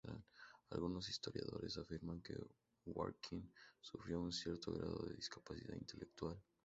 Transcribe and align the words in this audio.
Algunos 0.71 1.07
historiadores 1.09 1.77
afirman 1.77 2.21
que 2.23 2.33
Warwick 2.87 3.45
sufría 3.79 4.17
un 4.17 4.31
cierto 4.31 4.73
grado 4.73 5.05
de 5.05 5.13
discapacidad 5.15 5.75
intelectual. 5.75 6.41